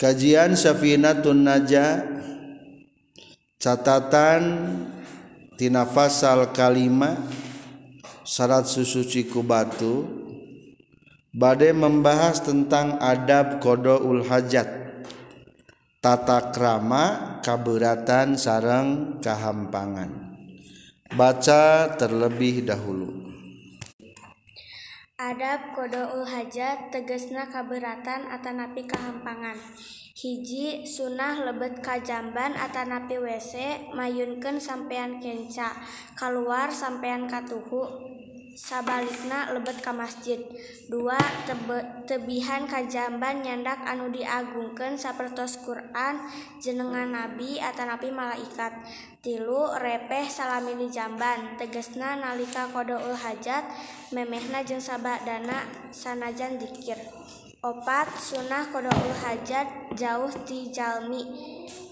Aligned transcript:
Kajian 0.00 0.56
Syafinatun 0.56 1.44
Naja. 1.44 2.00
Catatan 3.60 4.42
tina 5.60 5.84
fasal 5.84 6.56
kalima. 6.56 7.20
Syarat 8.24 8.64
susuci 8.64 9.28
ku 9.28 9.44
batu. 9.44 10.08
Bade 11.36 11.76
membahas 11.76 12.40
tentang 12.40 12.96
adab 12.96 13.60
kodoul 13.60 14.24
hajat. 14.24 14.72
Tata 16.00 16.48
krama 16.48 17.36
kaberatan 17.44 18.40
sarang 18.40 19.20
kahampangan. 19.20 20.32
Baca 21.12 21.92
terlebih 22.00 22.64
dahulu 22.64 23.19
Adab 25.20 25.76
kodoul 25.76 26.24
hajat 26.24 26.88
tegesna 26.88 27.44
kaberatan 27.44 28.32
atanapi 28.32 28.88
kahampangan. 28.88 29.52
Hiji 30.16 30.88
sunnah 30.88 31.44
lebet 31.44 31.84
kajamban 31.84 32.56
atanapi 32.56 33.20
WC 33.20 33.52
mayunkeun 33.92 34.56
sampeyan 34.56 35.20
kenca 35.20 35.76
keluar 36.16 36.72
sampeyan 36.72 37.28
katuhu. 37.28 37.84
sabalikna 38.60 39.56
lebet 39.56 39.80
ka 39.80 39.96
masjid. 39.96 40.36
Dua 40.92 41.16
tebe, 41.48 41.80
tebihan 42.04 42.68
kajamban 42.68 43.40
nyandak 43.40 43.80
anu 43.88 44.12
diagungkan 44.12 45.00
sapertos 45.00 45.64
Quran 45.64 46.20
jenengan 46.60 47.08
nabi 47.08 47.56
atanapi 47.56 48.12
malaikat. 48.12 48.76
Tilu 49.24 49.72
repeh 49.80 50.28
salami 50.28 50.76
di 50.76 50.92
jamban. 50.92 51.56
Tegesna 51.56 52.20
nalika 52.20 52.68
kodoul 52.68 53.16
hajat 53.16 53.64
memehna 54.12 54.60
jeung 54.60 54.82
sabadana 54.82 55.64
sanajan 55.88 56.60
dikir. 56.60 57.00
Opat 57.60 58.08
sunnah 58.16 58.68
kodoul 58.72 59.12
hajat 59.24 59.92
jauh 59.96 60.32
ti 60.44 60.68
jalmi. 60.72 61.24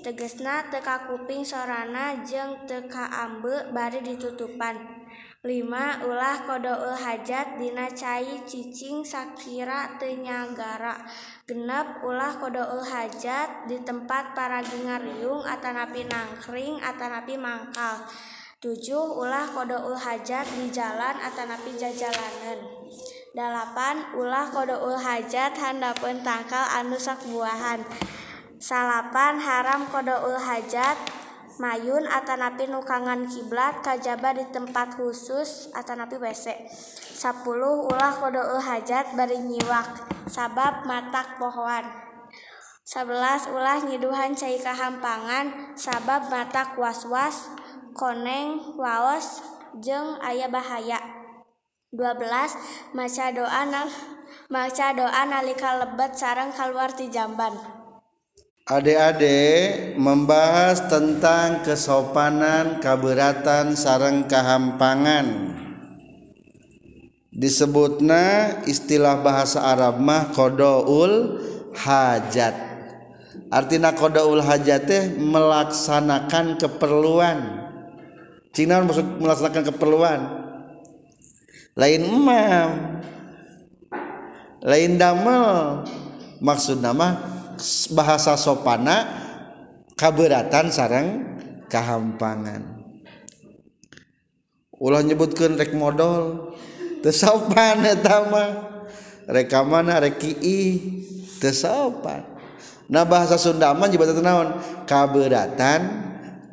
Tegesna 0.00 0.64
teka 0.72 1.04
kuping 1.04 1.44
sorana 1.44 2.24
jeung 2.24 2.64
teka 2.64 3.08
ambe 3.12 3.68
bari 3.76 4.00
ditutupan. 4.00 4.97
Lima 5.46 6.02
ulah 6.02 6.42
kodoul 6.50 6.98
hajat 6.98 7.62
dina 7.62 7.86
cai 7.86 8.42
cicing 8.42 9.06
sakira 9.06 9.94
tenyagara 9.94 10.98
genep 11.46 12.02
ulah 12.02 12.34
kodoul 12.42 12.82
hajat 12.82 13.70
di 13.70 13.78
tempat 13.86 14.34
para 14.34 14.58
gingariung 14.66 15.46
atanapi 15.46 16.10
nangkring 16.10 16.82
atanapi 16.82 17.38
mangkal. 17.38 18.02
Tujuh 18.58 19.14
ulah 19.14 19.46
kodoul 19.54 19.94
hajat 19.94 20.42
di 20.58 20.66
jalan 20.74 21.14
atanapi 21.22 21.70
jajalanan 21.78 22.58
dalapan 23.38 24.02
ulah 24.18 24.50
kodoul 24.50 24.98
hajat 24.98 25.54
handapun 25.54 26.18
tangkal 26.26 26.66
anu 26.74 26.98
buahan 27.30 27.86
salapan 28.58 29.38
haram 29.38 29.86
kodoul 29.86 30.34
hajat 30.34 30.98
mayun 31.58 32.06
Atanapi 32.06 32.70
nukangan 32.70 33.26
kiblat 33.26 33.82
kajaba 33.82 34.34
di 34.34 34.46
tempat 34.50 34.98
khusus 34.98 35.70
Atanapi 35.74 36.18
WC 36.18 36.70
10 37.18 37.44
ulah 37.90 38.12
kode 38.18 38.42
hajat 38.62 39.18
bari 39.18 39.38
nyiwak 39.42 40.08
sabab 40.30 40.86
matak 40.86 41.38
pohoan 41.38 41.86
11 42.88 43.52
ulah 43.52 43.84
nyiduhan 43.84 44.32
cai 44.32 44.56
kahampangan 44.56 45.76
sabab 45.76 46.32
matak 46.32 46.72
was-was 46.80 47.52
koneng 47.92 48.78
waos 48.80 49.44
jeng 49.82 50.16
ayah 50.24 50.48
bahaya. 50.48 50.96
12 51.92 52.96
maca 52.96 53.26
doa 53.32 53.62
nang 53.64 53.88
maca 54.52 54.92
doa 54.92 55.22
nalika 55.24 55.80
lebet 55.84 56.16
sarang 56.16 56.52
keluar 56.52 56.92
ti 56.92 57.12
jamban. 57.12 57.77
Adik-adik 58.68 59.96
membahas 59.96 60.92
tentang 60.92 61.64
kesopanan, 61.64 62.84
kaberatan, 62.84 63.72
sarang 63.72 64.28
kahampangan. 64.28 65.56
Disebutna 67.32 68.60
istilah 68.68 69.24
bahasa 69.24 69.64
Arab 69.64 70.04
mah 70.04 70.36
kodoul 70.36 71.40
hajat. 71.80 72.52
Artinya 73.48 73.96
kodoul 73.96 74.44
hajat 74.44 74.84
teh 74.84 75.16
melaksanakan 75.16 76.60
keperluan. 76.60 77.38
Cina 78.52 78.84
maksud 78.84 79.16
melaksanakan 79.16 79.64
keperluan. 79.64 80.20
Lain 81.72 82.04
emam. 82.04 83.00
Lain 84.60 85.00
damel. 85.00 85.88
Maksud 86.44 86.84
nama 86.84 87.37
bahasa 87.92 88.38
sopana 88.38 89.06
kaberatan 89.98 90.70
sarang 90.70 91.08
kehampangan 91.66 92.62
ulah 94.78 95.02
nyebutkan 95.02 95.58
rek 95.58 95.74
modal 95.74 96.54
tesopan 97.02 97.82
etama 97.82 98.70
rekamana 99.26 99.98
reki 99.98 100.38
tesopan 101.42 102.24
nah 102.88 103.04
bahasa 103.04 103.36
Sundaman 103.36 103.92
juga 103.92 104.16
naon? 104.22 104.56
Kaberatan 104.88 105.80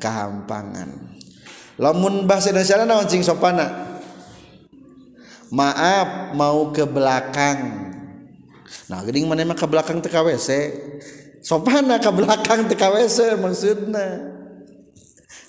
kehampangan 0.01 0.89
lamun 1.79 2.23
bahasa 2.27 2.51
Indonesia 2.51 2.83
naon 2.83 3.07
sing 3.07 3.23
sopana? 3.23 3.99
Maaf 5.53 6.33
mau 6.33 6.73
ke 6.73 6.83
belakang. 6.83 7.84
nah 8.89 9.01
gering 9.05 9.29
mana 9.29 9.53
ke 9.53 9.65
belakang 9.65 10.01
TKWC 10.01 10.49
sopan 11.45 11.89
ke 12.01 12.11
belakang 12.11 12.65
TKWC 12.69 13.37
maksudnya 13.37 14.35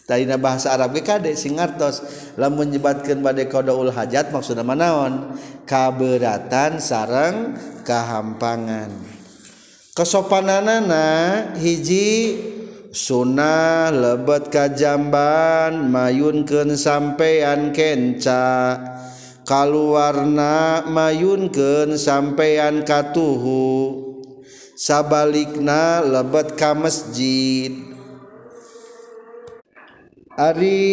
Tadina 0.06 0.38
bahasa 0.38 0.71
Arab 0.71 0.94
ge 0.94 1.03
kade 1.03 1.34
sing 1.34 1.59
ngartos 1.59 1.99
lamun 2.38 2.71
nyebatkeun 2.71 3.27
bade 3.27 3.50
qadaul 3.50 3.91
hajat 3.91 4.31
maksudna 4.31 4.62
manaon 4.62 5.34
kaberatan 5.66 6.78
sareng 6.78 7.59
kahampangan. 7.82 8.94
Kesopananana 9.98 11.06
hiji 11.59 12.38
sunnah 12.94 13.91
lebet 13.91 14.47
kajamban 14.47 15.91
mayunkeun 15.91 16.78
sampean 16.78 17.75
kenca. 17.75 18.78
kalwarna 19.47 20.83
mayunken 20.91 21.95
sampeyan 21.95 22.83
katuhu. 22.83 24.03
Sabalikna 24.77 26.05
lebet 26.05 26.59
ka 26.59 26.77
masjid. 26.77 27.73
Ari 30.37 30.84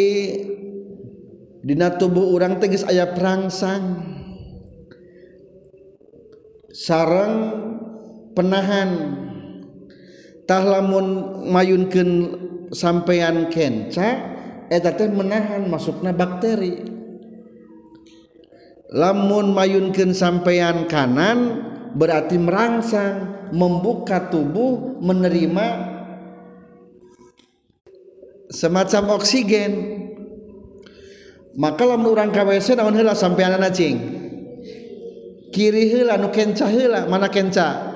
dina 1.60 1.92
tubuh 2.00 2.32
orang 2.32 2.64
teges 2.64 2.88
ayah 2.88 3.12
perangsang. 3.12 4.00
Sarang 6.72 7.36
penahan. 8.32 9.20
Tahlamun 10.48 11.40
mayunken 11.52 12.10
sampeyan 12.72 13.52
kenca 13.52 14.32
eta 14.72 14.96
teh 14.96 15.12
menahan 15.12 15.68
masukna 15.68 16.16
bakteri. 16.16 16.93
lamun 18.94 19.58
mayunkan 19.58 20.14
sampeyan 20.14 20.86
kanan 20.86 21.66
berarti 21.98 22.38
merangsang 22.38 23.50
membuka 23.50 24.30
tubuh 24.30 25.02
menerima 25.02 25.68
semacam 28.54 29.18
oksigen. 29.18 29.72
Maka 31.54 31.86
lamun 31.86 32.18
urang 32.18 32.34
KWC 32.34 32.78
naon 32.78 32.98
heula 32.98 33.14
sampeyan 33.14 33.62
cing 33.70 34.24
kiri 35.54 35.94
heula 35.94 36.18
nu 36.18 36.34
kenca 36.34 36.66
heula 36.66 37.06
mana 37.06 37.30
kenca? 37.30 37.94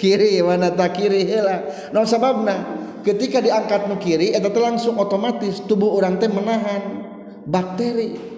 Kiri 0.00 0.40
mana 0.40 0.72
tak 0.72 0.96
kiri 0.96 1.28
heula. 1.28 1.60
Naon 1.92 2.08
sababna? 2.08 2.56
Ketika 3.04 3.44
diangkat 3.44 3.84
nu 3.84 4.00
kiri 4.00 4.32
eta 4.32 4.48
langsung 4.56 4.96
otomatis 4.96 5.60
tubuh 5.68 5.92
orang 5.92 6.16
teh 6.16 6.32
menahan 6.32 7.04
bakteri. 7.44 8.33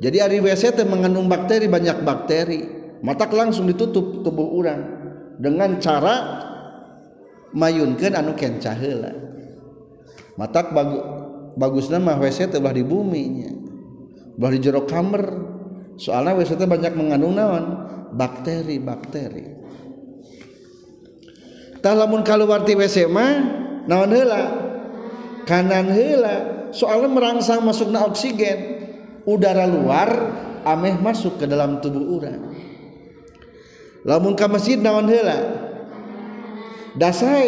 Jadi 0.00 0.16
ari 0.24 0.40
WC 0.40 0.80
mengandung 0.88 1.28
bakteri 1.28 1.68
banyak 1.68 2.00
bakteri. 2.00 2.60
Mata 3.00 3.24
langsung 3.32 3.64
ditutup 3.64 4.20
tubuh 4.20 4.60
orang 4.60 4.80
dengan 5.40 5.80
cara 5.80 6.14
mayunkeun 7.56 8.12
anu 8.12 8.36
kenca 8.36 8.76
heula 8.76 9.30
matak 10.40 10.72
bagu, 10.72 11.00
bagusna 11.60 12.00
mah 12.00 12.16
WC 12.16 12.48
teh 12.48 12.56
belah 12.56 12.72
di 12.72 12.80
bumi 12.80 13.22
nya. 13.28 13.52
Belah 14.40 14.52
di 14.56 14.58
jero 14.64 14.88
kamar 14.88 15.24
soalnya 16.00 16.32
WC 16.40 16.56
banyak 16.56 16.92
mengandung 16.96 17.36
naon? 17.36 17.64
Bakteri 18.16 18.80
bakteri. 18.80 19.44
Tah 21.84 21.92
lamun 21.92 22.24
kaluar 22.24 22.64
ti 22.64 22.72
WC 22.72 23.04
mah 23.04 23.32
naon 23.84 24.10
heula? 24.16 24.42
Kanan 25.44 25.92
heula. 25.92 26.68
Soalnya 26.72 27.10
merangsang 27.10 27.60
masukna 27.66 28.06
oksigen 28.06 28.79
udara 29.24 29.68
luar 29.68 30.08
ameh 30.64 30.96
masuk 31.00 31.40
ke 31.40 31.44
dalam 31.48 31.80
tubuh 31.80 32.20
orang. 32.20 32.40
Lamun 34.04 34.32
ka 34.36 34.48
masjid 34.48 34.80
naon 34.80 35.08
heula? 35.08 35.38
Dasar 36.96 37.44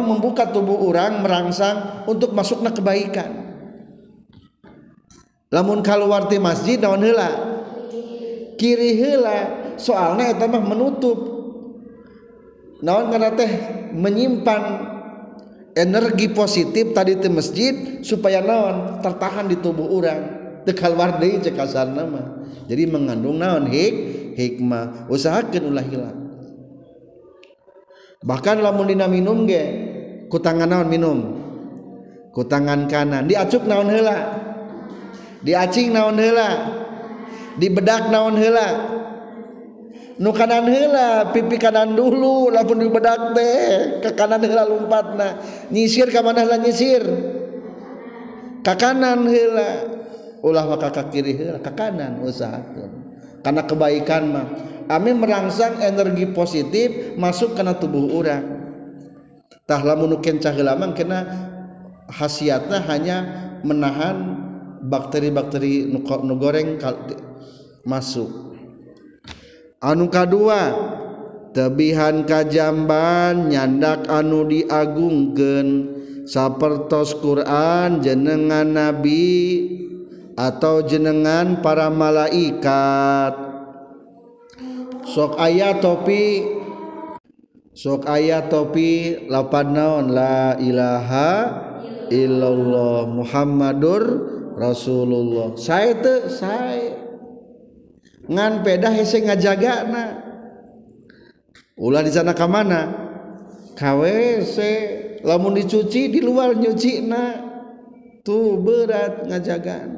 membuka 0.00 0.48
tubuh 0.48 0.88
orang 0.88 1.20
merangsang 1.24 2.08
untuk 2.08 2.32
masuknya 2.32 2.72
kebaikan. 2.72 3.48
Namun 5.48 5.80
kalauwarti 5.80 6.36
masjid 6.36 6.76
daun 6.76 7.00
hela 7.00 7.56
kiri 8.60 9.00
hela 9.00 9.72
soalnya 9.80 10.36
tambah 10.36 10.60
menutup. 10.60 11.18
Naon 12.84 13.10
karena 13.10 13.32
teh 13.34 13.52
menyimpan 13.96 14.62
energi 15.74 16.30
positif 16.30 16.94
tadi 16.94 17.18
di 17.18 17.30
masjid 17.32 17.74
supaya 18.04 18.44
naon 18.44 19.02
tertahan 19.02 19.50
di 19.50 19.58
tubuh 19.58 19.88
orang 19.98 20.37
tekalwar 20.68 21.16
deui 21.16 21.40
cek 21.40 21.56
kasarna 21.56 22.04
mah 22.04 22.26
jadi 22.68 22.84
mengandung 22.84 23.40
naon? 23.40 23.72
Hik 23.72 23.94
hikmah. 24.36 25.08
Usahakeun 25.08 25.72
ulah 25.72 25.86
hilang 25.88 26.18
bahkan 28.22 28.58
lamun 28.58 28.90
dina 28.90 29.06
minum 29.06 29.46
ge 29.46 29.64
ku 30.26 30.38
tangan 30.42 30.68
naon 30.68 30.88
minum? 30.90 31.18
Ku 32.34 32.46
tangan 32.46 32.86
kanan. 32.86 33.26
Diacup 33.26 33.66
naon 33.66 33.88
heula? 33.88 34.16
Diacing 35.42 35.94
naon 35.94 36.18
heula? 36.18 36.48
Dibedak 37.58 38.10
naon 38.12 38.38
heula? 38.38 38.68
Nu 40.18 40.34
kanan 40.34 40.66
heula 40.66 41.30
pipi 41.30 41.62
kanan 41.62 41.94
dulu 41.94 42.50
lamun 42.50 42.82
dibedak 42.82 43.38
teh 43.38 44.02
ke 44.02 44.10
kanan 44.18 44.42
heula 44.42 44.66
lompatna 44.66 45.38
nyisir 45.70 46.10
ka 46.10 46.22
mana 46.26 46.42
heula 46.42 46.58
nyisir? 46.58 47.02
Ka 48.66 48.74
kanan 48.74 49.24
heula. 49.30 49.97
Ulah 50.44 50.64
maka 50.66 50.90
ka 50.90 51.08
kiri 51.08 51.38
ka 51.62 51.72
kanan 51.72 52.22
usahakeun. 52.22 53.06
Karena 53.38 53.62
kebaikan 53.64 54.24
mah 54.28 54.46
Amin 54.88 55.20
merangsang 55.20 55.84
energi 55.84 56.24
positif 56.32 57.12
masuk 57.20 57.52
karena 57.52 57.76
tubuh 57.76 58.08
orang 58.16 58.56
tah 59.68 59.84
lamun 59.84 60.16
kencah 60.16 60.56
lamang 60.64 60.96
kena 60.96 61.28
khasiatnya 62.08 62.88
hanya 62.88 63.16
menahan 63.60 64.16
bakteri-bakteri 64.80 65.92
nu 65.92 66.34
goreng 66.40 66.80
masuk. 67.84 68.56
Anu 69.84 70.08
kadua 70.08 70.72
tebihan 71.52 72.24
kajamban 72.24 73.52
nyandak 73.52 74.08
anu 74.08 74.48
diagungkeun 74.48 75.68
sapertos 76.24 77.12
Quran 77.20 78.00
jenengan 78.00 78.72
nabi 78.72 79.36
atau 80.38 80.86
jenengan 80.86 81.58
para 81.58 81.90
malaikat. 81.90 83.34
Sok 85.10 85.34
ayat 85.34 85.82
topi 85.82 86.46
sok 87.74 88.06
ayat 88.06 88.46
topi 88.46 89.26
lapan 89.26 89.74
naon? 89.74 90.14
La 90.14 90.54
ilaha 90.62 91.30
illallah 92.06 93.10
Muhammadur 93.10 94.02
Rasulullah. 94.54 95.58
Saya 95.58 95.98
tuh 95.98 96.30
saya 96.30 96.94
ngan 98.28 98.62
pedah 98.62 98.92
hese 98.94 99.24
ngajaga 99.24 99.74
na 99.88 100.04
ulah 101.80 102.04
di 102.04 102.12
sana 102.12 102.36
kamana 102.36 102.92
KWC 103.72 104.58
lamun 105.24 105.56
dicuci 105.56 106.12
di 106.12 106.20
luar 106.20 106.52
nyuci 106.52 107.08
na 107.08 107.40
tuh 108.20 108.60
berat 108.60 109.24
ngajaga 109.24 109.78
na 109.88 109.97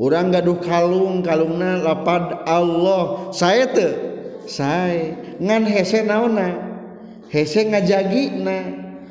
orang 0.00 0.32
gaduh 0.32 0.56
kalung 0.64 1.20
kalungna 1.20 1.76
lapad 1.76 2.40
Allah. 2.48 3.28
Saya 3.36 3.68
teu? 3.68 3.92
Saya 4.48 5.36
ngan 5.36 5.68
hese 5.68 6.00
naona? 6.02 6.56
Hese 7.28 7.68
ngajagi 7.68 8.40
na 8.40 8.56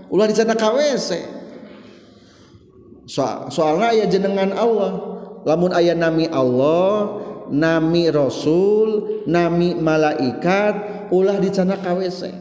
ulah 0.09 0.25
di 0.25 0.35
sana 0.35 0.57
kawese. 0.57 1.21
So, 3.05 3.23
soalnya 3.53 4.03
ya 4.03 4.05
jenengan 4.09 4.51
Allah. 4.57 5.21
Lamun 5.47 5.71
ayah 5.77 5.95
nami 5.95 6.27
Allah 6.27 7.21
nami 7.49 8.05
Rasul 8.13 9.23
nami 9.25 9.73
malaikat 9.77 11.09
ulah 11.09 11.37
di 11.41 11.49
sana 11.49 11.77
kawese. 11.81 12.31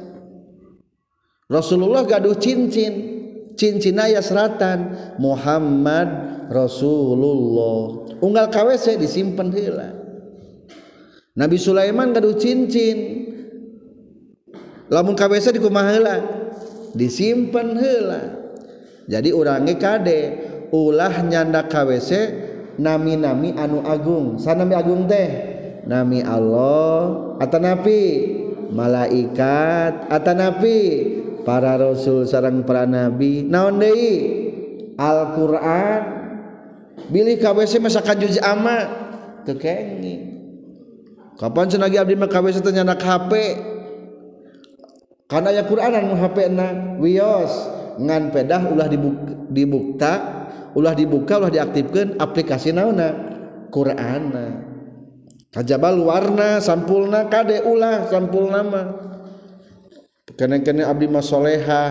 Rasulullah 1.49 2.05
gaduh 2.05 2.37
cincin. 2.37 3.18
cincinaya 3.59 4.23
seratan 4.23 4.95
Muhammad 5.19 6.09
Rasulullah. 6.49 8.07
Unggal 8.23 8.47
KWC 8.55 9.03
disimpan 9.03 9.51
heula. 9.51 9.99
Nabi 11.35 11.59
Sulaiman 11.59 12.15
gaduh 12.15 12.39
cincin. 12.39 13.27
Lamun 14.89 15.19
KWC 15.19 15.59
di 15.59 15.61
kumaha 15.61 15.91
heula 15.93 16.17
disimpan 16.97 17.77
heula. 17.77 18.23
Jadi 19.11 19.35
orangnya 19.35 19.75
kade 19.77 20.21
ulah 20.73 21.21
nyanda 21.27 21.67
KWC 21.67 22.11
nami-nami 22.81 23.53
anu 23.59 23.85
agung. 23.85 24.41
Sanami 24.41 24.73
agung 24.73 25.05
teh 25.11 25.29
nami 25.85 26.25
Allah 26.25 27.37
atau 27.41 27.59
nabi 27.61 28.03
malaikat 28.69 30.13
atau 30.13 30.35
nabi 30.37 30.79
para 31.49 31.81
rasul 31.81 32.29
sarang 32.29 32.61
para 32.69 32.85
nabi 32.85 33.49
naon 33.49 33.81
deui? 33.81 34.17
Al-Qur'an. 35.01 36.21
Bilih 37.09 37.41
KWC 37.41 37.81
masa 37.81 38.05
juz 38.21 38.37
ama? 38.45 38.85
Teu 39.49 39.57
kenging 39.57 40.37
kapan 41.39 41.71
cenah 41.71 41.89
abdi 41.89 42.19
mah 42.19 42.29
KWC 42.29 42.61
teh 42.61 42.75
nyandak 42.75 43.01
HP 43.01 43.33
karena 45.31 45.55
ya 45.55 45.63
Quranan 45.65 46.11
nu 46.11 46.19
HP 46.19 46.37
na 46.51 46.99
wios 46.99 47.53
ngan 48.01 48.35
pedah 48.35 48.69
ulah 48.75 48.89
dibuka, 48.91 49.33
dibukta 49.49 50.13
ulah 50.75 50.93
dibuka 50.93 51.39
ulah 51.39 51.49
diaktifkan 51.49 52.19
aplikasi 52.19 52.75
naona? 52.75 53.09
Qur'ana 53.69 54.69
kajabal 55.55 56.01
warna 56.03 56.61
sampulna 56.61 57.31
kade 57.31 57.63
ulah 57.65 58.09
sampul 58.11 58.51
nama 58.51 58.83
kene-kene 60.39 60.87
abdi 60.87 61.11
masoleha 61.11 61.83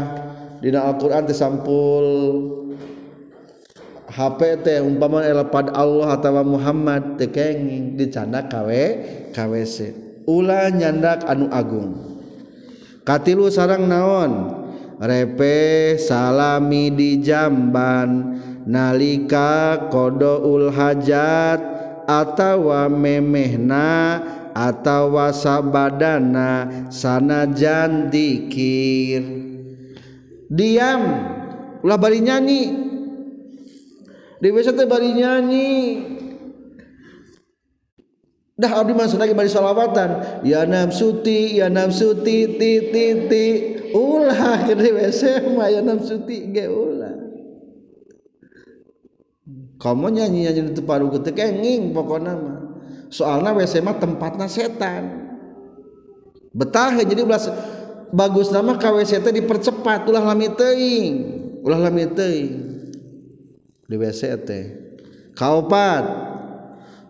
dina 0.63 0.87
Al-Quran 0.87 1.27
sampul. 1.35 2.07
HP 4.07 4.63
teh 4.63 4.79
umpama 4.79 5.19
elapad 5.21 5.67
Allah 5.75 6.15
atau 6.15 6.39
Muhammad 6.41 7.19
teh 7.19 7.27
kenging 7.27 7.99
dicanda 7.99 8.47
kawe 8.47 8.83
KWC 9.35 10.07
ulah 10.27 10.71
nyandak 10.71 11.23
anu 11.27 11.47
agung. 11.51 12.19
Katilu 13.07 13.47
sarang 13.47 13.87
naon? 13.87 14.63
Repe 14.97 15.95
salami 16.01 16.89
di 16.89 17.21
jamban 17.21 18.35
nalika 18.65 19.87
kodo 19.93 20.41
ul 20.41 20.73
hajat 20.73 21.61
atau 22.09 22.73
memehna 22.89 24.19
atawa 24.57 25.29
sabadana 25.29 26.89
sanajan 26.89 28.09
dikir. 28.09 29.21
Diam. 30.49 31.01
Ulah 31.85 31.97
bari 32.01 32.25
nyanyi. 32.25 32.63
Di 34.41 34.47
WC 34.49 34.73
teh 34.73 34.89
bari 34.89 35.13
nyanyi. 35.13 35.69
Dah 38.57 38.81
abdi 38.81 38.97
mah 38.97 39.05
lagi 39.05 39.37
bari 39.37 39.49
salawatan. 39.53 40.41
Ya 40.41 40.65
nafsuti 40.65 41.61
ya 41.61 41.69
nafsuti 41.69 42.57
ti 42.57 42.71
ti 42.89 43.05
ti. 43.29 43.45
Ulah 43.93 44.65
ke 44.65 44.73
di 44.73 44.89
mah 45.53 45.69
ya 45.69 45.85
nafsuti 45.85 46.49
ge 46.49 46.65
ulah. 46.65 47.13
Kamu 49.77 50.09
nyanyi 50.09 50.49
nyanyi 50.49 50.61
di 50.65 50.71
tempat 50.73 50.89
paru 50.89 51.13
teu 51.21 51.37
kenging 51.37 51.93
pokokna 51.93 52.33
mah 52.33 52.66
soalnya 53.07 53.55
WC 53.55 53.79
mah 53.83 53.97
tempatnya 53.97 54.47
setan. 54.47 55.27
Betah 56.57 56.89
ya 56.97 57.05
jadi 57.05 57.21
ulah 57.21 57.37
bagus 58.11 58.49
nama 58.49 58.75
KWC 58.75 59.21
teh 59.21 59.33
dipercepat. 59.33 60.07
Ulah 60.07 60.23
lami 60.23 60.49
teuing. 60.51 61.15
Ulah 61.61 61.79
lami 61.79 62.07
teuing. 62.09 62.53
Di 63.87 63.95
WC 63.95 64.21
teh. 64.41 64.65
Kaopat. 65.37 66.05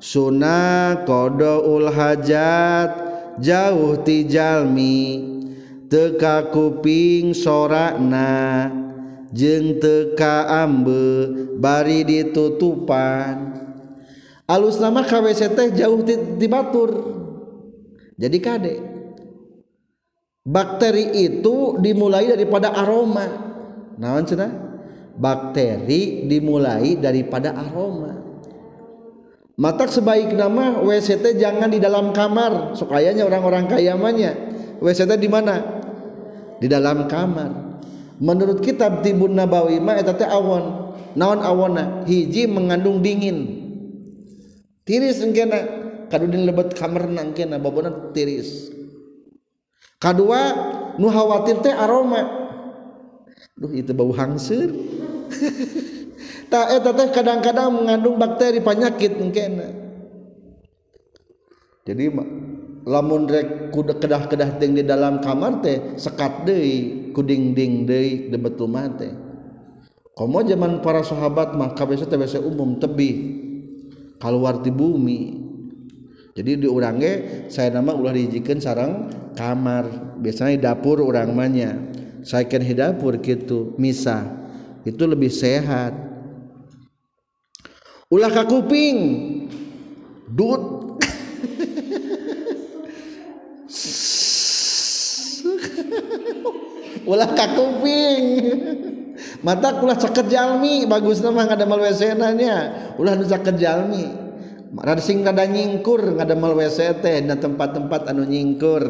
Sunah 0.04 1.08
kodoul 1.08 1.90
hajat. 1.90 2.92
Jauh 3.40 4.02
ti 4.02 4.26
jalmi. 4.26 5.00
Teka 5.88 6.52
kuping 6.52 7.32
sorana. 7.32 8.68
Jeng 9.32 9.80
teka 9.80 10.44
ambe. 10.50 11.56
Bari 11.56 12.04
ditutupan. 12.04 13.67
Alus 14.48 14.80
nama 14.80 15.04
KWC 15.04 15.42
teh 15.54 15.68
jauh 15.76 16.02
ti 16.08 16.48
batur. 16.48 16.92
Jadi 18.18 18.38
kade. 18.42 18.76
Bakteri 20.48 21.12
itu 21.28 21.76
dimulai 21.78 22.32
daripada 22.32 22.72
aroma. 22.72 23.28
Naon 24.00 24.24
cenah? 24.24 24.52
Bakteri 25.20 26.24
dimulai 26.26 26.96
daripada 26.96 27.52
aroma. 27.52 28.16
Mata 29.58 29.90
sebaik 29.90 30.38
nama 30.38 30.80
WCT 30.86 31.42
jangan 31.42 31.68
di 31.68 31.82
dalam 31.82 32.14
kamar 32.14 32.78
sukayanya 32.78 33.28
orang-orang 33.28 33.68
kayamanya. 33.68 34.32
WCT 34.80 35.20
di 35.20 35.28
mana? 35.28 35.60
Di 36.62 36.70
dalam 36.72 37.10
kamar. 37.12 37.84
Menurut 38.18 38.64
kitab 38.64 39.04
Tibun 39.04 39.36
Nabawi 39.36 39.84
teh 40.16 40.30
awon. 40.30 40.96
Naon 41.18 41.42
awona 41.42 42.06
hiji 42.06 42.46
mengandung 42.46 43.02
dingin 43.02 43.67
tiris 44.88 45.20
engkena. 45.20 45.86
Kadudin 46.08 46.48
lebet 46.48 46.72
kamarna 46.72 47.20
nangkena 47.20 47.60
babona 47.60 47.92
tiris. 48.16 48.72
Kedua 50.00 50.40
nu 50.96 51.12
khawatir 51.12 51.60
teh 51.60 51.76
aroma. 51.76 52.48
Duh 53.58 53.74
itu 53.76 53.92
bau 53.92 54.14
hangsir 54.16 54.70
tak 56.54 56.80
eta 56.80 56.94
teh 56.94 57.08
kadang-kadang 57.12 57.74
mengandung 57.74 58.16
bakteri 58.16 58.64
penyakit 58.64 59.20
engkena. 59.20 59.68
Jadi 61.84 62.12
lamun 62.88 63.28
rek 63.28 63.76
kedah-kedah 63.76 64.60
ting 64.60 64.80
di 64.80 64.84
dalam 64.88 65.20
kamar 65.20 65.60
teh 65.60 66.00
sekat 66.00 66.48
deui 66.48 67.12
kuding 67.12 67.52
ding 67.52 67.84
deui 67.84 68.32
debetu 68.32 68.70
teh. 68.96 69.12
Komo 70.16 70.42
zaman 70.42 70.80
para 70.80 71.04
sahabat 71.04 71.58
mah 71.58 71.76
kabeh 71.76 72.00
teh 72.00 72.40
umum 72.40 72.80
tebih. 72.80 73.47
keluar 74.18 74.62
di 74.62 74.72
bumi. 74.74 75.22
Jadi 76.38 76.62
di 76.62 76.68
orange 76.70 77.50
saya 77.50 77.74
nama 77.74 77.98
ulah 77.98 78.14
dijikan 78.14 78.62
sarang 78.62 79.10
kamar. 79.34 80.18
Biasanya 80.22 80.74
dapur 80.74 81.02
orang 81.02 81.34
manya 81.34 81.74
saya 82.28 82.44
kan 82.44 82.60
dapur 82.60 83.16
gitu 83.24 83.72
misa. 83.80 84.28
Itu 84.84 85.08
lebih 85.08 85.32
sehat. 85.32 85.96
Ulah 88.12 88.28
ke 88.32 88.44
kuping. 88.52 88.98
Dut. 90.28 91.00
Ulah 97.08 97.32
ke 97.32 97.46
kuping. 97.56 98.24
mata 99.42 99.78
ulah 99.82 99.98
caket 99.98 100.30
jalmi 100.30 100.86
bagus 100.86 101.22
nama 101.22 101.46
nggak 101.46 101.60
ada 101.62 102.32
nya. 102.34 102.58
Ulah 102.98 103.14
nu 103.18 103.26
caket 103.26 103.56
jalmi. 103.58 104.06
Rada 104.68 105.00
sing 105.00 105.24
rada 105.24 105.48
nyingkur 105.48 106.16
nggak 106.16 106.28
ada 106.28 106.94
teh 107.00 107.18
dan 107.24 107.38
tempat-tempat 107.40 108.12
anu 108.12 108.28
nyingkur. 108.28 108.84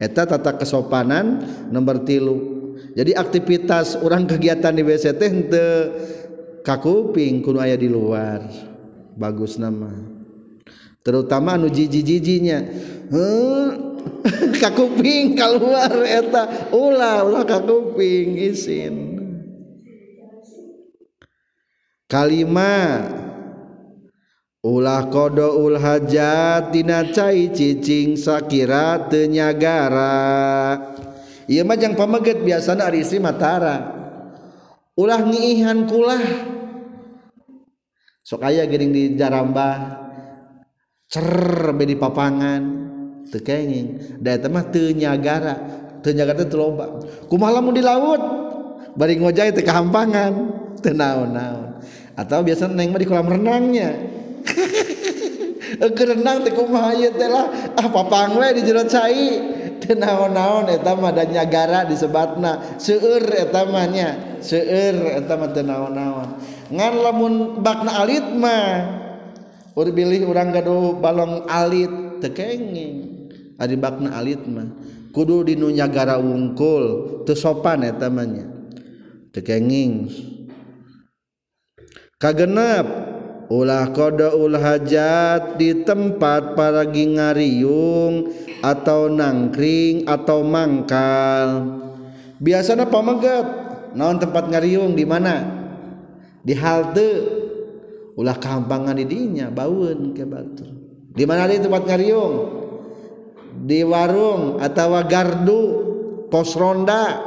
Eta 0.00 0.24
tata 0.24 0.56
kesopanan 0.56 1.44
nomor 1.68 2.04
tilu. 2.04 2.60
Jadi 2.96 3.14
aktivitas 3.14 4.00
orang 4.00 4.24
kegiatan 4.26 4.72
di 4.72 4.82
WC 4.84 5.16
teh 5.16 5.28
henteu 5.28 5.72
kakuping 6.64 7.40
kudu 7.44 7.60
aya 7.60 7.76
di 7.76 7.88
luar. 7.88 8.44
Bagus 9.16 9.56
nama. 9.60 9.90
Terutama 11.00 11.56
anu 11.56 11.68
jiji-jijinya. 11.68 12.58
Heuh. 13.10 13.89
kakuping 14.62 15.36
keluar 15.36 15.92
eta 16.04 16.72
ulah 16.74 17.24
ulah 17.24 17.44
kakuping 17.44 18.36
isin. 18.36 19.16
Kalima 22.10 23.06
ulah 24.60 25.06
kodo 25.08 25.62
ul 25.62 25.78
hajat 25.78 26.74
tina 26.74 27.06
cai 27.08 27.48
cicing 27.54 28.18
sakira 28.18 29.08
tenyagara 29.08 30.76
iya 31.48 31.64
mah 31.64 31.80
jang 31.80 31.96
pameget 31.96 32.44
biasana 32.44 32.92
ari 32.92 33.00
istri 33.00 33.22
matara 33.22 33.94
ulah 34.98 35.22
ngiihan 35.22 35.86
kulah. 35.88 36.24
Sok 38.20 38.46
aya 38.46 38.62
geuning 38.68 38.94
di 38.94 39.02
jarambah. 39.18 40.06
Cer 41.10 41.74
di 41.74 41.98
papangan 41.98 42.89
tekenging 43.28 44.18
da 44.18 44.36
eta 44.36 44.48
mah 44.48 44.64
teu 44.72 44.90
nyagara. 44.90 45.56
Teu 46.00 46.16
nyagara 46.16 46.48
teh 46.48 46.56
loba 46.56 47.04
kumaha 47.28 47.60
lamun 47.60 47.76
di 47.76 47.84
laut? 47.84 48.20
Bari 48.96 49.20
ngojay 49.20 49.52
teh 49.52 49.62
kahampangan. 49.62 50.32
Teu 50.80 50.96
naon-naon. 50.96 51.84
Atau 52.16 52.40
biasa 52.40 52.72
neng 52.72 52.90
mah 52.90 53.00
di 53.00 53.06
kolam 53.06 53.28
renangnya. 53.28 53.90
Ke 55.96 56.02
renang 56.02 56.42
teh 56.42 56.52
kumaha 56.56 56.96
ieu 56.96 57.12
teh 57.14 57.28
lah? 57.28 57.76
Ah 57.78 57.86
papang 57.92 58.40
we 58.40 58.48
di 58.58 58.62
jero 58.66 58.82
cai. 58.88 59.28
Teu 59.80 59.94
naon-naon 59.96 60.72
eta 60.72 60.96
mah 60.96 61.12
nyagara 61.12 61.84
disebatna 61.84 62.80
seueur 62.80 63.24
eta 63.28 63.68
mah 63.68 63.86
nya. 63.88 64.40
Seueur 64.40 65.20
eta 65.20 65.36
teu 65.52 65.62
naon-naon. 65.62 66.28
Ngan 66.72 66.94
lamun 66.96 67.32
bakna 67.60 68.02
alit 68.02 68.24
mah 68.34 69.00
Ur 69.70 69.86
bilih 69.94 70.26
urang 70.26 70.50
gaduh 70.50 70.98
balong 70.98 71.46
alit. 71.46 72.10
Tekenging 72.20 73.09
ari 73.60 73.76
bakna 73.76 74.16
alit 74.16 74.40
mah. 74.48 74.66
Kudu 75.12 75.44
di 75.44 75.54
nu 75.58 75.68
nyagara 75.68 76.16
wungkul 76.16 77.22
teu 77.28 77.36
sopan 77.36 77.84
eta 77.84 78.08
mah 78.08 78.24
nya. 78.24 78.46
Teu 79.30 79.44
kenging. 79.44 80.08
Kagenep 82.16 82.86
ulah 83.52 83.92
kodo 83.92 84.40
ulah 84.40 84.76
hajat 84.76 85.60
di 85.60 85.84
tempat 85.84 86.56
para 86.56 86.88
gingariung 86.88 88.32
atau 88.64 89.12
nangkring 89.12 90.08
atau 90.08 90.40
mangkal. 90.40 91.48
Biasanya 92.40 92.88
pamegat 92.88 93.46
naon 93.92 94.16
tempat 94.16 94.48
ngariung 94.48 94.96
di 94.96 95.04
mana? 95.04 95.36
Di 96.40 96.56
halte. 96.56 97.38
Ulah 98.16 98.36
kampangan 98.36 99.00
di 99.00 99.08
dinya 99.08 99.48
bauen 99.48 100.12
ke 100.12 100.28
batur 100.28 100.80
di 101.10 101.24
mana 101.26 101.50
di 101.50 101.58
tempat 101.58 101.82
ngariung? 101.90 102.59
di 103.60 103.84
warung 103.84 104.56
atau 104.56 104.96
gardu 105.04 105.62
pos 106.32 106.56
ronda 106.56 107.20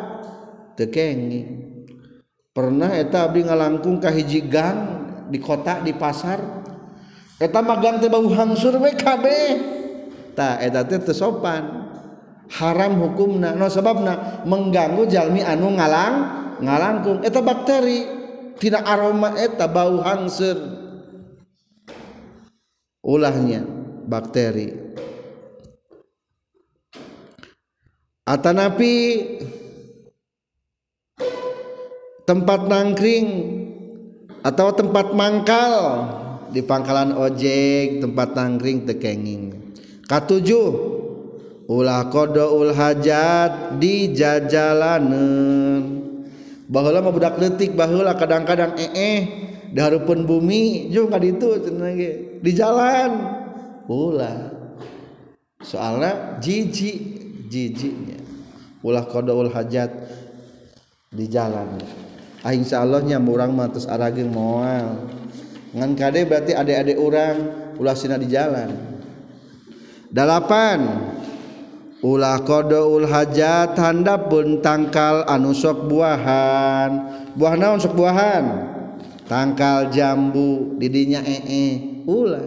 tekengi 0.73 1.63
pernah 2.53 2.93
eta 2.97 3.29
abdi 3.29 3.45
ngalangkung 3.45 4.01
ka 4.01 4.09
hiji 4.09 4.45
gang 4.49 5.03
di 5.29 5.41
kota 5.41 5.81
di 5.81 5.93
pasar. 5.97 6.61
Eta 7.41 7.59
magang 7.65 7.97
teh 7.97 8.07
bau 8.07 8.23
hangsur 8.29 8.77
we 8.77 8.93
kabeh 8.93 9.57
tah 10.37 10.61
eta 10.61 10.85
teh 10.85 11.01
teu 11.01 11.17
sopan. 11.17 11.81
Haram 12.53 13.01
hukumna. 13.01 13.57
No 13.57 13.65
sababna 13.71 14.45
mengganggu 14.45 15.09
jalmi 15.09 15.41
anu 15.41 15.73
ngalang 15.73 16.15
ngalangkung. 16.61 17.25
Eta 17.25 17.41
bakteri 17.41 18.05
tina 18.61 18.85
aroma 18.85 19.33
eta 19.33 19.65
bau 19.65 19.99
hangsur. 20.05 20.57
Ulahnya 23.03 23.65
bakteri. 24.07 24.82
Atanapi 28.23 28.95
tempat 32.23 32.71
nangkring 32.71 33.27
atau 34.39 34.71
tempat 34.71 35.11
mangkal. 35.11 35.75
Di 36.53 36.61
pangkalan 36.61 37.17
ojek 37.17 37.97
tempat 37.97 38.37
nangkring 38.37 38.85
tekenging 38.85 39.73
katujuh 40.05 40.69
ulah 41.65 42.13
kodo 42.13 42.53
ul 42.53 42.69
hajat 42.69 43.81
di 43.81 44.13
jajalanen. 44.13 45.81
Bahula 46.69 47.01
mah 47.01 47.09
budak 47.09 47.41
letik 47.41 47.73
bahula 47.73 48.13
kadang-kadang 48.13 48.77
eh 48.77 48.91
eh 48.93 49.19
daharupun 49.73 50.29
bumi 50.29 50.93
juga 50.93 51.17
itu 51.17 51.57
di 52.37 52.51
jalan. 52.53 53.11
Ulah 53.89 54.53
soalnya 55.65 56.37
jijik 56.37 57.22
jijiknya. 57.53 58.17
Ulah 58.81 59.05
kodoul 59.05 59.53
hajat 59.53 59.93
di 61.13 61.29
jalan. 61.29 61.77
Ah 62.41 62.51
insya 62.51 62.81
Allahnya 62.81 63.21
murang 63.21 63.53
matus 63.53 63.85
arageng 63.85 64.33
moal. 64.33 65.05
Ngan 65.71 65.93
kade 65.93 66.25
berarti 66.25 66.57
adik-adik 66.57 66.97
orang 66.97 67.35
ulah 67.77 67.95
sina 67.95 68.17
di 68.17 68.27
jalan. 68.27 68.73
Delapan 70.09 70.79
ulah 72.03 72.41
kodoul 72.43 73.07
hajat 73.07 73.77
handap 73.77 74.27
pun 74.27 74.59
tangkal 74.59 75.23
anu 75.29 75.53
sok 75.53 75.87
buahan. 75.87 76.91
Buah 77.37 77.55
naon 77.55 77.79
sok 77.79 77.95
buahan? 77.95 78.73
Tangkal 79.23 79.87
jambu 79.87 80.75
didinya 80.75 81.23
ee 81.23 81.41
-e. 81.47 81.65
ulah. 82.03 82.43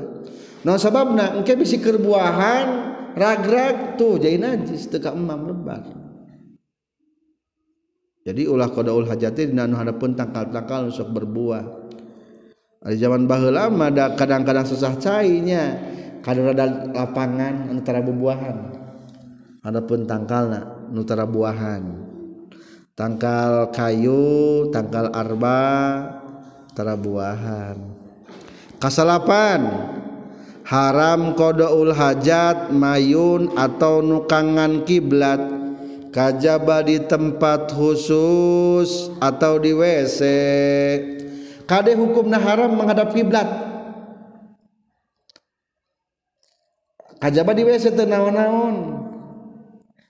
No 0.67 0.77
sababna 0.77 1.33
engke 1.39 1.57
bisi 1.57 1.81
kerbuahan 1.81 2.96
ragrag 3.17 3.97
tuh 3.97 4.21
jadi 4.21 4.37
najis 4.37 4.93
teka 4.93 5.17
emam 5.17 5.49
lebar 5.49 6.07
jadi 8.27 8.43
ulah 8.51 8.67
kodaul 8.75 9.07
hajati 9.07 9.55
dina 9.55 9.71
nu 9.71 9.79
hadapun 9.79 10.19
tangkal-tangkal 10.19 10.91
sok 10.91 11.15
berbuah. 11.15 11.63
Ari 12.83 12.99
zaman 12.99 13.31
baheula 13.31 13.71
mah 13.71 13.95
kadang-kadang 14.19 14.67
susah 14.67 14.99
cai 14.99 15.39
nya 15.39 15.79
kadang 16.27 16.51
ada 16.51 16.91
lapangan 16.91 17.71
antara 17.71 18.03
bubuahan. 18.03 18.83
Adapun 19.63 20.11
tangkalna 20.11 20.91
nutara 20.91 21.23
buahan. 21.23 22.03
Tangkal 22.99 23.71
kayu 23.71 24.75
tangkal 24.75 25.07
arba 25.15 25.63
tara 26.75 26.99
buahan. 26.99 27.79
Kasalapan. 28.83 29.61
Haram 30.67 31.39
kodoul 31.39 31.95
hajat 31.95 32.75
mayun 32.75 33.55
atau 33.55 34.03
nukangan 34.03 34.83
kiblat. 34.83 35.39
Kajaba 36.11 36.81
di 36.81 36.97
tempat 37.05 37.77
khusus 37.77 39.13
atau 39.21 39.61
di 39.61 39.77
WC 39.77 40.21
kade 41.69 41.93
hukumna 41.93 42.41
haram 42.41 42.73
menghadap 42.73 43.13
kiblat? 43.13 43.45
Kajaba 47.21 47.53
di 47.53 47.69
WC 47.69 47.93
teu 47.93 48.09
naon-naon? 48.09 48.97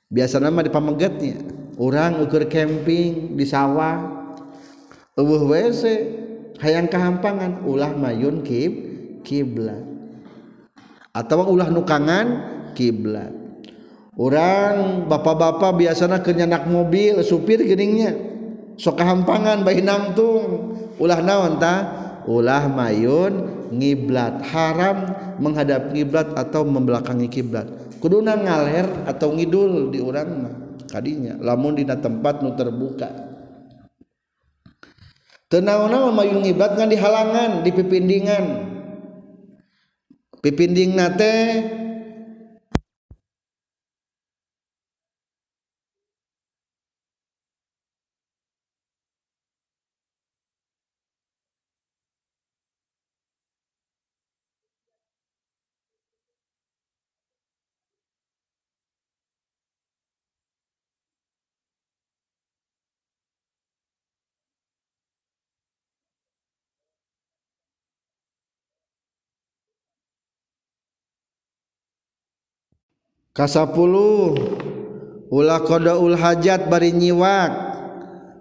Biasa 0.06 0.38
nama 0.38 0.62
di 0.62 0.70
pamegetnya 0.70 1.42
orang 1.74 2.22
ukur 2.22 2.46
camping 2.46 3.34
di 3.34 3.42
sawah. 3.42 4.30
Eueuh 5.18 5.42
WC 5.42 5.82
hayang 6.62 6.86
kahampangan. 6.86 7.66
Ulah 7.66 7.90
mayun 7.98 8.46
kib 8.46 8.70
kiblat 9.26 9.95
atau 11.16 11.48
ulah 11.48 11.72
nukangan 11.72 12.26
kiblat. 12.76 13.32
Orang 14.16 15.04
bapak-bapak 15.08 15.80
biasanya 15.80 16.20
kenyanak 16.20 16.68
mobil 16.68 17.24
supir 17.24 17.64
geningnya. 17.64 18.12
Soka 18.76 19.04
hampangan 19.04 19.64
bayi 19.64 19.80
namtung. 19.80 20.76
Ulah 21.00 21.20
naon 21.24 21.56
ta? 21.56 22.04
Ulah 22.28 22.68
mayun 22.68 23.48
ngiblat 23.72 24.44
haram 24.52 25.12
menghadap 25.40 25.92
ngiblat 25.92 26.32
atau 26.36 26.64
membelakangi 26.64 27.28
kiblat. 27.28 27.68
Kuduna 28.00 28.36
ngaler 28.36 29.08
atau 29.08 29.32
ngidul 29.32 29.92
di 29.92 30.00
orang 30.00 30.28
mah 30.28 30.54
kadinya. 30.88 31.36
Lamun 31.40 31.76
dina 31.76 31.96
tempat 31.96 32.40
nu 32.40 32.56
terbuka. 32.56 33.08
Tenaun-naun 35.52 36.12
mayun 36.16 36.40
ngiblat 36.40 36.76
ngan 36.76 36.88
di 36.88 36.98
halangan 36.98 37.50
di 37.62 37.70
pipindingan. 37.70 38.44
pipinding 40.46 40.94
nate 40.94 41.85
10 73.36 75.28
ulah 75.28 75.60
kodoul 75.60 76.16
hajat 76.16 76.72
bari 76.72 76.96
nyiwak. 76.96 77.52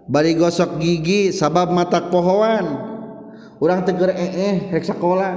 Bari 0.08 0.32
gosok 0.38 0.80
gigi 0.80 1.36
sabab 1.36 1.68
mata 1.68 2.08
pohoan. 2.08 2.64
Orang 3.60 3.84
teger 3.84 4.16
eh 4.16 4.32
eh 4.32 4.56
rek 4.72 4.88
sekolah 4.88 5.34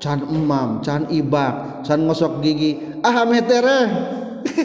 can 0.00 0.28
emam 0.28 0.84
can 0.84 1.08
ibak 1.08 1.80
can 1.86 2.04
ngosok 2.04 2.44
gigi. 2.44 3.00
Ah 3.00 3.24
metere 3.24 3.80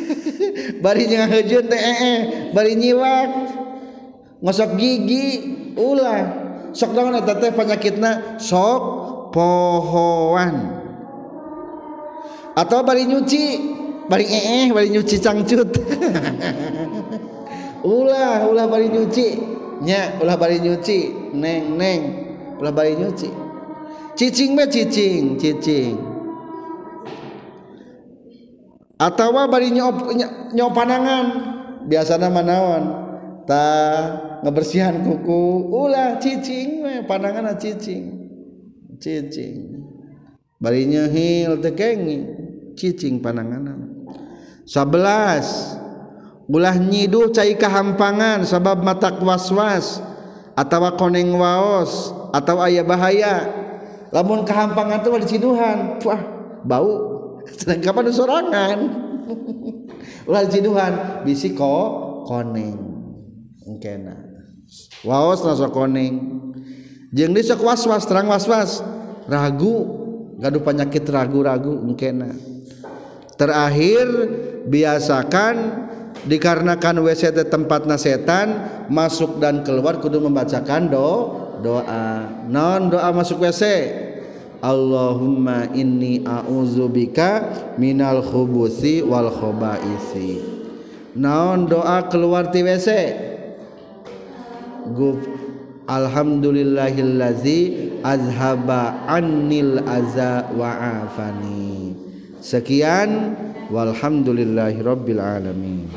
bari 0.84 1.08
ngahejun 1.08 1.66
teh 1.72 1.80
eh 1.80 1.98
eh 2.04 2.20
bari 2.52 2.76
nyiwak. 2.76 3.30
Ngosok 4.44 4.76
gigi 4.76 5.28
ulah. 5.80 6.44
Sok 6.76 6.92
naon 6.92 7.16
eta 7.16 7.40
teh 7.40 7.56
penyakitna 7.56 8.36
sok 8.36 8.82
pohoan. 9.32 10.84
Atau 12.52 12.84
bari 12.84 13.08
nyuci. 13.08 13.75
balik 14.06 14.30
eh 14.30 14.70
balik 14.70 14.92
nyuci 14.94 15.18
cangcut. 15.18 15.70
Ulah 17.86 18.50
ulah 18.50 18.66
balik 18.66 18.90
nyuci. 18.90 19.38
Nya 19.86 20.18
ulah 20.18 20.34
balik 20.42 20.66
nyuci. 20.66 21.32
Neng 21.38 21.78
neng 21.78 22.02
ulah 22.58 22.74
balik 22.74 22.98
nyuci. 22.98 23.30
Cicing 24.18 24.58
be 24.58 24.66
cicing 24.66 25.38
cicing. 25.38 25.94
Atau 28.98 29.36
bari 29.36 29.70
nyop 29.70 30.16
nyop 30.56 30.72
panangan 30.74 31.26
biasanya 31.86 32.32
manawan 32.34 32.84
ta 33.46 33.66
ngebersihan 34.42 35.06
kuku. 35.06 35.70
Ulah 35.70 36.18
cicing 36.18 36.82
we 36.82 37.06
panangan 37.06 37.54
cicing. 37.54 38.18
Cicing. 38.98 39.86
Bari 40.58 40.90
nyehil 40.90 41.62
tekeng 41.62 42.02
cicing 42.74 43.22
panangan 43.22 43.95
11 44.66 46.50
ulah 46.50 46.76
nyiduh 46.78 47.30
cai 47.34 47.54
kahampangan 47.58 48.46
sabab 48.46 48.82
matak 48.82 49.22
waswas 49.22 50.02
atau 50.56 50.88
koneng 50.96 51.36
waos 51.36 52.16
atau 52.32 52.64
ayah 52.64 52.88
bahaya. 52.88 53.36
Lamun 54.16 54.48
kahampangan 54.48 55.04
tuh 55.04 55.20
diciduhan. 55.20 56.00
Wah 56.02 56.22
bau. 56.64 56.94
Sedangkan 57.60 58.10
sorangan? 58.10 58.80
Ulah 60.30 60.42
diciduhan. 60.48 61.22
Bisi 61.28 61.52
ko 61.52 62.24
koneng. 62.24 62.80
Engkena. 63.68 64.16
Waos 65.04 65.44
langsung 65.44 65.76
koneng. 65.76 66.16
Jeung 67.12 67.36
disok 67.36 67.60
was-was 67.60 68.08
terang 68.08 68.32
was-was. 68.32 68.80
Ragu. 69.28 70.04
Gaduh 70.40 70.64
penyakit 70.64 71.04
ragu-ragu 71.08 71.80
engkena. 71.84 72.36
Terakhir 73.36 74.08
biasakan 74.66 75.86
dikarenakan 76.26 77.06
WC 77.06 77.38
tempatna 77.48 77.96
setan 77.96 78.66
masuk 78.90 79.38
dan 79.38 79.62
keluar 79.62 80.02
kudu 80.02 80.22
membacakan 80.22 80.90
do 80.90 81.10
doa. 81.62 82.26
Non 82.50 82.90
doa 82.90 83.14
masuk 83.14 83.46
WC 83.46 83.64
Allahumma 84.66 85.70
inni 85.78 86.26
a'udzubika 86.26 87.54
minal 87.78 88.26
khubuthi 88.26 89.06
wal 89.06 89.30
khabaisi 89.30 90.42
non 91.16 91.70
doa 91.70 92.10
keluar 92.12 92.52
ti 92.52 92.66
WC 92.66 92.90
Guf 94.92 95.22
Alhamdulillahillazi 95.86 98.02
azhaba 98.02 99.06
annil 99.06 99.86
aza 99.86 100.50
wa 100.58 101.06
Sekian 102.42 103.38
walhamdulillahi 103.72 104.82
rabbil 104.86 105.20
alamin 105.20 105.90